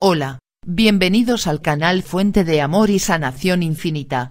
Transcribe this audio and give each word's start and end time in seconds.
Hola, 0.00 0.38
bienvenidos 0.64 1.48
al 1.48 1.60
canal 1.60 2.04
Fuente 2.04 2.44
de 2.44 2.60
Amor 2.60 2.88
y 2.88 3.00
Sanación 3.00 3.64
Infinita. 3.64 4.30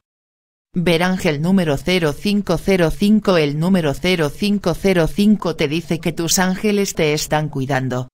Ver 0.74 1.04
ángel 1.04 1.42
número 1.42 1.76
0505 1.76 3.36
El 3.36 3.60
número 3.60 3.94
0505 3.94 5.56
te 5.58 5.68
dice 5.68 6.00
que 6.00 6.14
tus 6.14 6.40
ángeles 6.40 6.94
te 6.94 7.12
están 7.12 7.50
cuidando. 7.50 8.08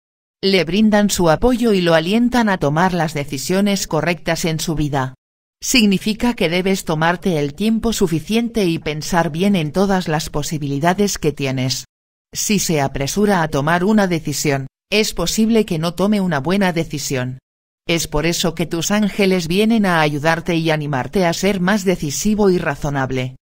Le 0.44 0.64
brindan 0.64 1.12
su 1.12 1.30
apoyo 1.30 1.74
y 1.74 1.82
lo 1.82 1.94
alientan 1.94 2.50
a 2.50 2.58
tomar 2.58 2.96
las 2.96 3.14
decisiones 3.14 3.86
correctas 3.86 4.46
en 4.46 4.60
su 4.60 4.74
vida. 4.74 5.14
Significa 5.62 6.34
que 6.34 6.50
debes 6.50 6.86
tomarte 6.86 7.38
el 7.38 7.54
tiempo 7.54 7.94
suficiente 7.94 8.66
y 8.66 8.80
pensar 8.80 9.30
bien 9.30 9.56
en 9.56 9.72
todas 9.72 10.08
las 10.08 10.32
posibilidades 10.32 11.20
que 11.20 11.34
tienes. 11.34 11.86
Si 12.34 12.58
se 12.58 12.82
apresura 12.82 13.44
a 13.44 13.48
tomar 13.48 13.84
una 13.84 14.08
decisión, 14.08 14.66
es 14.92 15.14
posible 15.14 15.68
que 15.68 15.78
no 15.78 15.94
tome 15.94 16.20
una 16.20 16.40
buena 16.40 16.74
decisión. 16.74 17.38
Es 17.88 18.08
por 18.08 18.26
eso 18.26 18.56
que 18.56 18.66
tus 18.66 18.92
ángeles 18.92 19.48
vienen 19.48 19.86
a 19.86 20.00
ayudarte 20.02 20.56
y 20.56 20.70
animarte 20.70 21.26
a 21.26 21.34
ser 21.34 21.60
más 21.60 21.84
decisivo 21.84 22.50
y 22.50 22.58
razonable. 22.58 23.36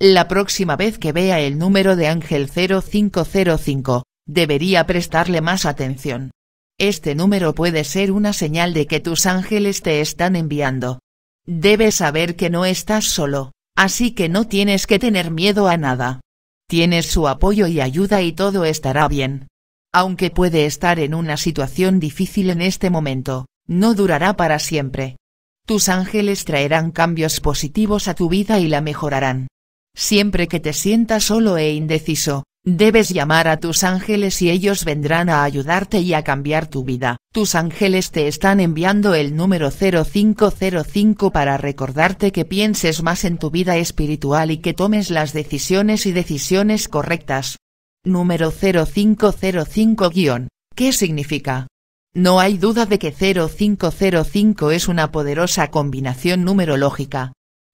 La 0.00 0.28
próxima 0.28 0.76
vez 0.76 0.98
que 0.98 1.10
vea 1.10 1.40
el 1.40 1.58
número 1.58 1.96
de 1.96 2.06
ángel 2.06 2.48
0505, 2.48 4.04
debería 4.26 4.86
prestarle 4.86 5.40
más 5.40 5.66
atención. 5.66 6.30
Este 6.78 7.16
número 7.16 7.56
puede 7.56 7.82
ser 7.82 8.12
una 8.12 8.32
señal 8.32 8.72
de 8.72 8.86
que 8.86 9.00
tus 9.00 9.26
ángeles 9.26 9.82
te 9.82 10.00
están 10.00 10.36
enviando. 10.36 11.00
Debes 11.44 11.96
saber 11.96 12.36
que 12.36 12.50
no 12.50 12.64
estás 12.64 13.06
solo, 13.06 13.50
así 13.76 14.12
que 14.12 14.28
no 14.28 14.46
tienes 14.46 14.86
que 14.86 15.00
tener 15.00 15.32
miedo 15.32 15.66
a 15.66 15.76
nada. 15.76 16.20
Tienes 16.68 17.06
su 17.06 17.26
apoyo 17.26 17.66
y 17.66 17.80
ayuda 17.80 18.22
y 18.22 18.32
todo 18.32 18.64
estará 18.64 19.08
bien. 19.08 19.48
Aunque 19.92 20.30
puede 20.30 20.66
estar 20.66 21.00
en 21.00 21.14
una 21.14 21.36
situación 21.36 21.98
difícil 21.98 22.50
en 22.50 22.62
este 22.62 22.90
momento, 22.90 23.46
no 23.68 23.94
durará 23.94 24.36
para 24.36 24.58
siempre. 24.58 25.16
Tus 25.66 25.88
ángeles 25.88 26.44
traerán 26.44 26.90
cambios 26.90 27.40
positivos 27.40 28.08
a 28.08 28.14
tu 28.14 28.28
vida 28.28 28.58
y 28.58 28.66
la 28.66 28.80
mejorarán. 28.80 29.46
Siempre 29.94 30.48
que 30.48 30.58
te 30.58 30.72
sientas 30.72 31.24
solo 31.24 31.56
e 31.58 31.74
indeciso, 31.74 32.44
Debes 32.70 33.08
llamar 33.08 33.48
a 33.48 33.58
tus 33.58 33.82
ángeles 33.82 34.42
y 34.42 34.50
ellos 34.50 34.84
vendrán 34.84 35.30
a 35.30 35.42
ayudarte 35.44 36.00
y 36.00 36.12
a 36.12 36.22
cambiar 36.22 36.66
tu 36.66 36.84
vida. 36.84 37.16
Tus 37.32 37.54
ángeles 37.54 38.10
te 38.10 38.28
están 38.28 38.60
enviando 38.60 39.14
el 39.14 39.34
número 39.36 39.70
0505 39.70 41.30
para 41.30 41.56
recordarte 41.56 42.30
que 42.30 42.44
pienses 42.44 43.02
más 43.02 43.24
en 43.24 43.38
tu 43.38 43.50
vida 43.50 43.78
espiritual 43.78 44.50
y 44.50 44.58
que 44.58 44.74
tomes 44.74 45.08
las 45.08 45.32
decisiones 45.32 46.04
y 46.04 46.12
decisiones 46.12 46.88
correctas. 46.88 47.56
Número 48.04 48.52
0505- 48.52 50.48
¿Qué 50.74 50.92
significa? 50.92 51.68
No 52.14 52.40
hay 52.40 52.58
duda 52.58 52.86
de 52.86 52.98
que 52.98 53.12
0505 53.12 54.70
es 54.70 54.88
una 54.88 55.12
poderosa 55.12 55.70
combinación 55.70 56.44
numerológica. 56.44 57.32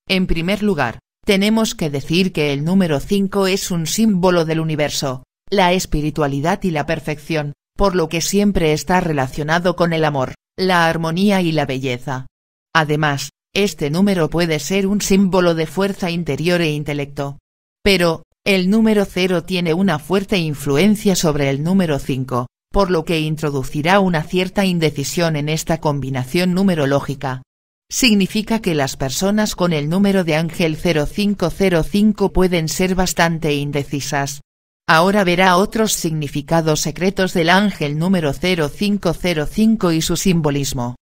En 0.09 0.27
primer 0.27 0.63
lugar, 0.63 0.99
tenemos 1.25 1.75
que 1.75 1.89
decir 1.89 2.33
que 2.33 2.53
el 2.53 2.65
número 2.65 3.01
5 3.01 3.47
es 3.47 3.71
un 3.71 3.87
símbolo 3.87 4.45
del 4.45 4.61
universo, 4.61 5.25
la 5.49 5.73
espiritualidad 5.73 6.63
y 6.65 6.71
la 6.71 6.85
perfección, 6.85 7.55
por 7.77 7.95
lo 7.95 8.09
que 8.09 8.21
siempre 8.21 8.73
está 8.73 9.01
relacionado 9.01 9.77
con 9.77 9.93
el 9.93 10.05
amor, 10.05 10.35
la 10.59 10.87
armonía 10.87 11.41
y 11.41 11.53
la 11.53 11.65
belleza. 11.65 12.27
Además, 12.75 13.31
este 13.55 13.89
número 13.89 14.29
puede 14.29 14.59
ser 14.59 14.87
un 14.87 15.01
símbolo 15.01 15.55
de 15.55 15.67
fuerza 15.67 16.11
interior 16.11 16.61
e 16.61 16.73
intelecto. 16.73 17.39
Pero, 17.83 18.25
el 18.45 18.69
número 18.69 19.05
0 19.05 19.45
tiene 19.45 19.73
una 19.73 19.99
fuerte 19.99 20.39
influencia 20.39 21.17
sobre 21.17 21.49
el 21.49 21.63
número 21.63 21.99
5, 21.99 22.47
por 22.75 22.91
lo 22.91 23.05
que 23.05 23.21
introducirá 23.21 24.01
una 24.01 24.25
cierta 24.25 24.65
indecisión 24.65 25.37
en 25.37 25.49
esta 25.49 25.79
combinación 25.79 26.55
numerológica 26.55 27.43
significa 27.89 28.61
que 28.61 28.75
las 28.75 28.97
personas 28.97 29.55
con 29.55 29.73
el 29.73 29.89
número 29.89 30.25
de 30.25 30.35
ángel 30.35 30.77
0505 30.77 32.33
pueden 32.33 32.69
ser 32.69 32.97
bastante 32.97 33.55
indecisas. 33.55 34.41
Ahora 34.89 35.23
verá 35.23 35.57
otros 35.57 35.93
significados 35.93 36.81
secretos 36.81 37.33
del 37.33 37.51
ángel 37.51 37.97
número 37.97 38.33
0505 38.33 39.93
y 39.93 40.03
su 40.03 40.17
simbolismo. 40.17 40.97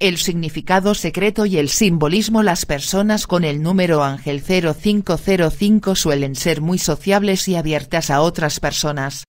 El 0.00 0.16
significado 0.16 0.94
secreto 0.94 1.44
y 1.44 1.58
el 1.58 1.68
simbolismo 1.68 2.42
Las 2.42 2.64
personas 2.64 3.26
con 3.26 3.44
el 3.44 3.62
número 3.62 4.02
ángel 4.02 4.42
0505 4.42 5.94
suelen 5.94 6.36
ser 6.36 6.62
muy 6.62 6.78
sociables 6.78 7.46
y 7.48 7.56
abiertas 7.56 8.08
a 8.08 8.22
otras 8.22 8.60
personas. 8.60 9.24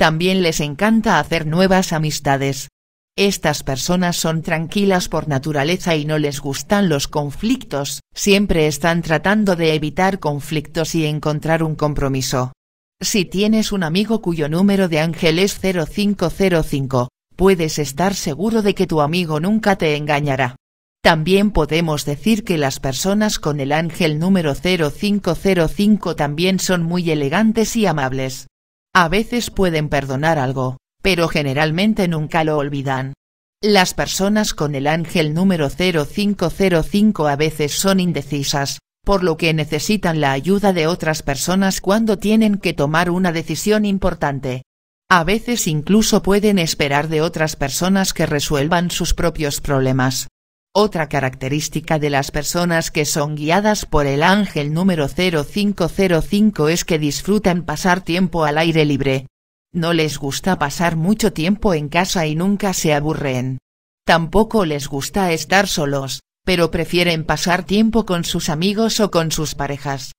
También 0.00 0.40
les 0.40 0.60
encanta 0.60 1.18
hacer 1.18 1.46
nuevas 1.46 1.92
amistades, 1.92 2.70
estas 3.18 3.62
personas 3.62 4.16
son 4.16 4.40
tranquilas 4.40 5.10
por 5.10 5.28
naturaleza 5.28 5.94
y 5.94 6.06
no 6.06 6.16
les 6.16 6.40
gustan 6.40 6.88
los 6.88 7.06
conflictos, 7.06 8.00
siempre 8.14 8.66
están 8.66 9.02
tratando 9.02 9.56
de 9.56 9.74
evitar 9.74 10.20
conflictos 10.20 10.94
y 10.94 11.04
encontrar 11.04 11.62
un 11.62 11.74
compromiso. 11.74 12.54
Si 12.98 13.26
tienes 13.26 13.72
un 13.72 13.82
amigo 13.82 14.22
cuyo 14.22 14.48
número 14.48 14.88
de 14.88 15.00
ángel 15.00 15.38
es 15.38 15.60
0505, 15.60 17.10
puedes 17.36 17.78
estar 17.78 18.14
seguro 18.14 18.62
de 18.62 18.74
que 18.74 18.86
tu 18.86 19.02
amigo 19.02 19.38
nunca 19.38 19.76
te 19.76 19.96
engañará. 19.96 20.56
También 21.02 21.50
podemos 21.50 22.06
decir 22.06 22.42
que 22.42 22.56
las 22.56 22.80
personas 22.80 23.38
con 23.38 23.60
el 23.60 23.70
ángel 23.70 24.18
número 24.18 24.54
0505 24.54 26.16
también 26.16 26.58
son 26.58 26.84
muy 26.84 27.10
elegantes 27.10 27.76
y 27.76 27.84
amables. 27.84 28.46
A 28.92 29.08
veces 29.08 29.50
pueden 29.50 29.88
perdonar 29.88 30.38
algo, 30.38 30.78
pero 31.00 31.28
generalmente 31.28 32.08
nunca 32.08 32.42
lo 32.42 32.58
olvidan. 32.58 33.14
Las 33.62 33.94
personas 33.94 34.52
con 34.52 34.74
el 34.74 34.88
ángel 34.88 35.32
número 35.32 35.68
0505 35.70 37.28
a 37.28 37.36
veces 37.36 37.72
son 37.72 38.00
indecisas, 38.00 38.80
por 39.04 39.22
lo 39.22 39.36
que 39.36 39.54
necesitan 39.54 40.20
la 40.20 40.32
ayuda 40.32 40.72
de 40.72 40.88
otras 40.88 41.22
personas 41.22 41.80
cuando 41.80 42.18
tienen 42.18 42.58
que 42.58 42.72
tomar 42.72 43.10
una 43.10 43.30
decisión 43.30 43.84
importante. 43.84 44.62
A 45.08 45.22
veces 45.22 45.68
incluso 45.68 46.22
pueden 46.22 46.58
esperar 46.58 47.08
de 47.08 47.20
otras 47.20 47.54
personas 47.54 48.12
que 48.12 48.26
resuelvan 48.26 48.90
sus 48.90 49.14
propios 49.14 49.60
problemas. 49.60 50.26
Otra 50.74 51.08
característica 51.08 51.98
de 51.98 52.10
las 52.10 52.30
personas 52.30 52.90
que 52.90 53.04
son 53.04 53.34
guiadas 53.34 53.86
por 53.86 54.06
el 54.06 54.22
ángel 54.22 54.72
número 54.72 55.08
0505 55.08 56.68
es 56.68 56.84
que 56.84 56.98
disfrutan 56.98 57.64
pasar 57.64 58.02
tiempo 58.02 58.44
al 58.44 58.56
aire 58.56 58.84
libre, 58.84 59.26
no 59.72 59.92
les 59.92 60.18
gusta 60.18 60.58
pasar 60.58 60.96
mucho 60.96 61.32
tiempo 61.32 61.74
en 61.74 61.88
casa 61.88 62.26
y 62.26 62.34
nunca 62.34 62.72
se 62.72 62.92
aburren. 62.92 63.58
Tampoco 64.04 64.64
les 64.64 64.88
gusta 64.88 65.30
estar 65.30 65.68
solos, 65.68 66.22
pero 66.44 66.72
prefieren 66.72 67.22
pasar 67.22 67.62
tiempo 67.64 68.04
con 68.04 68.24
sus 68.24 68.48
amigos 68.48 68.98
o 68.98 69.12
con 69.12 69.30
sus 69.30 69.54
parejas. 69.54 70.10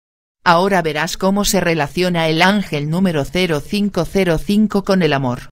Ahora 0.45 0.81
verás 0.81 1.17
cómo 1.17 1.44
se 1.44 1.59
relaciona 1.59 2.29
el 2.29 2.41
ángel 2.41 2.90
número 2.90 3.25
0505 3.25 4.85
con 4.85 5.01
el 5.01 5.11
amor. 5.11 5.50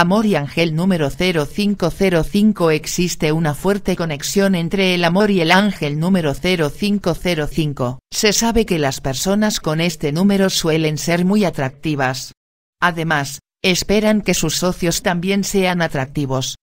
Amor 0.00 0.26
y 0.26 0.36
ángel 0.36 0.76
número 0.76 1.10
0505 1.10 2.70
existe 2.70 3.32
una 3.32 3.52
fuerte 3.52 3.96
conexión 3.96 4.54
entre 4.54 4.94
el 4.94 5.02
amor 5.02 5.32
y 5.32 5.40
el 5.40 5.50
ángel 5.50 5.98
número 5.98 6.34
0505. 6.34 7.98
Se 8.12 8.32
sabe 8.32 8.64
que 8.64 8.78
las 8.78 9.00
personas 9.00 9.58
con 9.58 9.80
este 9.80 10.12
número 10.12 10.50
suelen 10.50 10.98
ser 10.98 11.24
muy 11.24 11.44
atractivas, 11.44 12.32
Además, 12.80 13.40
esperan 13.60 14.20
que 14.20 14.34
sus 14.34 14.54
socios 14.54 15.02
también 15.02 15.42
sean 15.42 15.82
atractivos. 15.82 16.54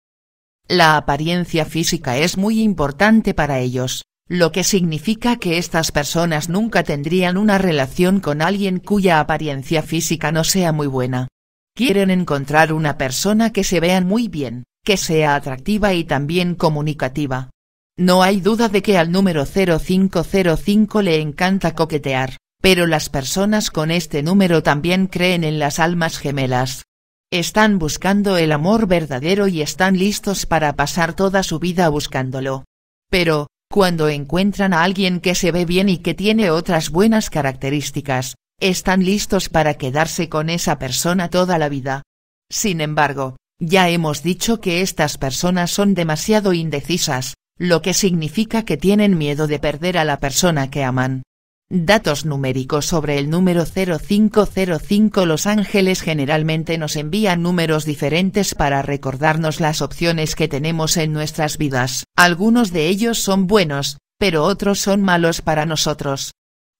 La 0.69 0.95
apariencia 0.95 1.65
física 1.65 2.17
es 2.17 2.37
muy 2.37 2.61
importante 2.61 3.33
para 3.33 3.59
ellos, 3.59 4.03
lo 4.29 4.53
que 4.53 4.63
significa 4.63 5.35
que 5.35 5.57
estas 5.57 5.91
personas 5.91 6.47
nunca 6.47 6.83
tendrían 6.83 7.35
una 7.35 7.57
relación 7.57 8.21
con 8.21 8.41
alguien 8.41 8.79
cuya 8.79 9.19
apariencia 9.19 9.83
física 9.83 10.31
no 10.31 10.45
sea 10.45 10.71
muy 10.71 10.87
buena. 10.87 11.27
Quieren 11.75 12.09
encontrar 12.09 12.73
una 12.73 12.97
persona 12.97 13.51
que 13.51 13.63
se 13.63 13.79
vea 13.79 14.01
muy 14.01 14.27
bien, 14.27 14.63
que 14.83 14.97
sea 14.97 15.35
atractiva 15.35 15.93
y 15.93 16.05
también 16.05 16.55
comunicativa. 16.55 17.51
No 17.97 18.23
hay 18.23 18.41
duda 18.41 18.69
de 18.69 18.81
que 18.81 18.97
al 18.97 19.11
número 19.11 19.45
0505 19.45 21.01
le 21.01 21.21
encanta 21.21 21.75
coquetear 21.75 22.37
pero 22.65 22.87
las 22.87 23.09
personas 23.09 23.69
con 23.69 23.91
este 23.91 24.23
número 24.23 24.63
también 24.63 25.05
creen 25.05 25.43
en 25.43 25.59
las 25.59 25.77
almas 25.77 26.17
gemelas. 26.17 26.85
Están 27.31 27.77
buscando 27.77 28.37
el 28.37 28.51
amor 28.51 28.87
verdadero 28.87 29.47
y 29.47 29.61
están 29.61 29.99
listos 29.99 30.47
para 30.47 30.73
pasar 30.75 31.13
toda 31.13 31.43
su 31.43 31.59
vida 31.59 31.87
buscándolo. 31.89 32.65
Pero, 33.11 33.49
cuando 33.69 34.09
encuentran 34.09 34.73
a 34.73 34.81
alguien 34.81 35.19
que 35.19 35.35
se 35.35 35.51
ve 35.51 35.65
bien 35.65 35.89
y 35.89 35.99
que 35.99 36.15
tiene 36.15 36.49
otras 36.49 36.89
buenas 36.89 37.29
características, 37.29 38.33
están 38.59 39.03
listos 39.03 39.49
para 39.49 39.75
quedarse 39.75 40.29
con 40.29 40.49
esa 40.49 40.79
persona 40.79 41.29
toda 41.29 41.57
la 41.57 41.69
vida. 41.69 42.03
Sin 42.49 42.81
embargo, 42.81 43.37
ya 43.59 43.89
hemos 43.89 44.23
dicho 44.23 44.59
que 44.61 44.81
estas 44.81 45.17
personas 45.17 45.71
son 45.71 45.93
demasiado 45.93 46.53
indecisas, 46.53 47.35
lo 47.57 47.81
que 47.81 47.93
significa 47.93 48.63
que 48.63 48.77
tienen 48.77 49.17
miedo 49.17 49.47
de 49.47 49.59
perder 49.59 49.97
a 49.97 50.05
la 50.05 50.19
persona 50.19 50.69
que 50.69 50.83
aman. 50.83 51.23
Datos 51.69 52.25
numéricos 52.25 52.85
sobre 52.85 53.17
el 53.17 53.29
número 53.29 53.65
0505 53.65 55.25
Los 55.25 55.47
ángeles 55.47 56.01
generalmente 56.01 56.77
nos 56.77 56.95
envían 56.95 57.41
números 57.41 57.85
diferentes 57.85 58.53
para 58.53 58.83
recordarnos 58.83 59.59
las 59.59 59.81
opciones 59.81 60.35
que 60.35 60.47
tenemos 60.47 60.95
en 60.97 61.11
nuestras 61.11 61.57
vidas. 61.57 62.03
Algunos 62.15 62.71
de 62.71 62.87
ellos 62.87 63.19
son 63.19 63.47
buenos, 63.47 63.97
pero 64.19 64.43
otros 64.43 64.79
son 64.79 65.01
malos 65.01 65.41
para 65.41 65.65
nosotros. 65.65 66.33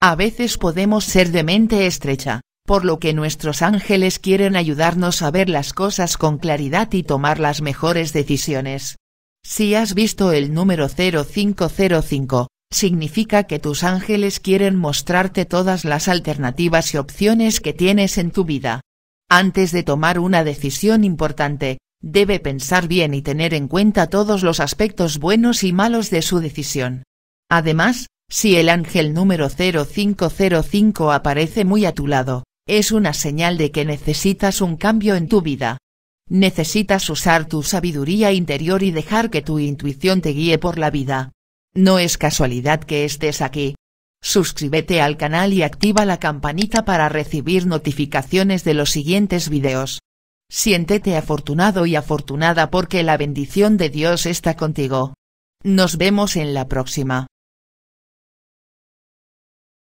A 0.08 0.14
veces 0.14 0.60
podemos 0.60 1.04
ser 1.04 1.32
de 1.32 1.42
mente 1.42 1.88
estrecha, 1.88 2.42
por 2.64 2.86
lo 2.86 3.00
que 3.00 3.12
nuestros 3.12 3.64
ángeles 3.64 4.20
quieren 4.20 4.56
ayudarnos 4.56 5.24
a 5.24 5.32
ver 5.32 5.50
las 5.50 5.74
cosas 5.74 6.16
con 6.18 6.38
claridad 6.38 6.94
y 6.94 7.02
tomar 7.02 7.40
las 7.40 7.64
mejores 7.64 8.14
decisiones. 8.14 8.98
Si 9.44 9.74
has 9.74 9.96
visto 9.96 10.32
el 10.32 10.54
número 10.54 10.90
0505, 10.90 12.50
significa 12.72 13.46
que 13.46 13.58
tus 13.58 13.84
ángeles 13.84 14.40
quieren 14.40 14.76
mostrarte 14.76 15.46
todas 15.46 15.86
las 15.86 16.08
alternativas 16.08 16.94
y 16.94 16.98
opciones 16.98 17.60
que 17.60 17.74
tienes 17.74 18.20
en 18.20 18.30
tu 18.30 18.46
vida. 18.46 18.82
Antes 19.28 19.72
de 19.72 19.82
tomar 19.82 20.20
una 20.20 20.44
decisión 20.44 21.04
importante, 21.04 21.80
debe 22.00 22.40
pensar 22.40 22.88
bien 22.88 23.16
y 23.16 23.24
tener 23.24 23.56
en 23.56 23.68
cuenta 23.68 24.06
todos 24.06 24.44
los 24.44 24.60
aspectos 24.60 25.18
buenos 25.18 25.64
y 25.64 25.74
malos 25.74 26.12
de 26.12 26.22
su 26.22 26.42
decisión. 26.42 27.06
Además, 27.50 28.06
si 28.30 28.56
el 28.56 28.70
ángel 28.70 29.14
número 29.14 29.50
0505 29.50 31.12
aparece 31.12 31.66
muy 31.66 31.86
a 31.86 31.94
tu 31.94 32.08
lado, 32.08 32.44
es 32.68 32.92
una 32.92 33.14
señal 33.14 33.58
de 33.58 33.72
que 33.72 33.86
necesitas 33.86 34.62
un 34.62 34.76
cambio 34.78 35.16
en 35.16 35.28
tu 35.28 35.42
vida. 35.42 35.78
Necesitas 36.28 37.10
usar 37.12 37.48
tu 37.48 37.62
sabiduría 37.62 38.32
interior 38.32 38.82
y 38.82 38.90
dejar 38.92 39.30
que 39.30 39.44
tu 39.44 39.60
intuición 39.60 40.22
te 40.22 40.30
guíe 40.30 40.58
por 40.58 40.80
la 40.80 40.90
vida. 40.90 41.32
No 41.76 42.00
es 42.00 42.18
casualidad 42.18 42.84
que 42.84 43.06
estés 43.06 43.42
aquí. 43.42 43.76
Suscríbete 44.24 45.02
al 45.02 45.18
canal 45.18 45.54
y 45.54 45.62
activa 45.62 46.04
la 46.04 46.18
campanita 46.18 46.84
para 46.84 47.10
recibir 47.10 47.68
notificaciones 47.68 48.64
de 48.64 48.74
los 48.74 48.90
siguientes 48.90 49.50
videos. 49.50 50.00
Siéntete 50.50 51.16
afortunado 51.16 51.86
y 51.86 51.96
afortunada 51.96 52.72
porque 52.72 53.04
la 53.04 53.18
bendición 53.18 53.78
de 53.78 53.90
Dios 53.90 54.26
está 54.26 54.56
contigo. 54.56 55.14
Nos 55.64 55.98
vemos 55.98 56.38
en 56.38 56.56
la 56.56 56.68
próxima. 56.68 57.28